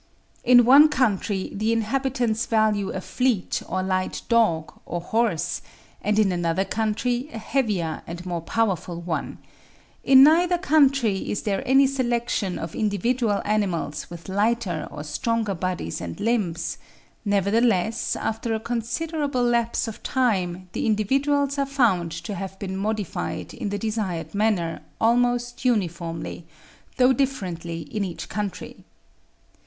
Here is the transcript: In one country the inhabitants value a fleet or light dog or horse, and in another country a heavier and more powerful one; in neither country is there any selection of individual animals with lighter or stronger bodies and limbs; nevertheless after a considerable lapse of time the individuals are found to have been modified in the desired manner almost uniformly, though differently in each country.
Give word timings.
In 0.43 0.65
one 0.65 0.89
country 0.89 1.51
the 1.53 1.71
inhabitants 1.71 2.47
value 2.47 2.89
a 2.89 3.01
fleet 3.01 3.61
or 3.69 3.83
light 3.83 4.23
dog 4.29 4.73
or 4.83 4.99
horse, 4.99 5.61
and 6.01 6.17
in 6.17 6.31
another 6.31 6.65
country 6.65 7.29
a 7.31 7.37
heavier 7.37 8.01
and 8.07 8.25
more 8.25 8.41
powerful 8.41 8.99
one; 8.99 9.37
in 10.03 10.23
neither 10.23 10.57
country 10.57 11.29
is 11.29 11.43
there 11.43 11.61
any 11.67 11.85
selection 11.85 12.57
of 12.57 12.73
individual 12.73 13.43
animals 13.45 14.09
with 14.09 14.27
lighter 14.27 14.87
or 14.89 15.03
stronger 15.03 15.53
bodies 15.53 16.01
and 16.01 16.19
limbs; 16.19 16.79
nevertheless 17.23 18.15
after 18.15 18.55
a 18.55 18.59
considerable 18.59 19.43
lapse 19.43 19.87
of 19.87 20.01
time 20.01 20.67
the 20.71 20.87
individuals 20.87 21.59
are 21.59 21.67
found 21.67 22.11
to 22.11 22.33
have 22.33 22.57
been 22.57 22.75
modified 22.75 23.53
in 23.53 23.69
the 23.69 23.77
desired 23.77 24.33
manner 24.33 24.81
almost 24.99 25.63
uniformly, 25.63 26.47
though 26.97 27.13
differently 27.13 27.81
in 27.95 28.03
each 28.03 28.29
country. 28.29 28.83